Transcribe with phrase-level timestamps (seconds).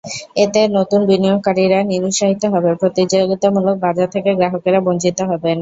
[0.43, 5.49] এতে নতুন বিনিয়োগকারীরা নিরুৎসাহিত হবে, প্রতিযোগিতামূলক বাজার থেকে গ্রাহকেরা বঞ্চিত হবেন।